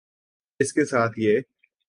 [0.59, 1.39] اس کے ساتھ یہ